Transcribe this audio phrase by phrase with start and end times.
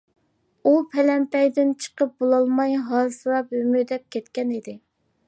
[0.67, 4.77] ئۇ پەلەمپەيدىن چىقىپ بولالماي، ھاسىراپ-ھۆمۈدەپ كەتكەن ئىدى.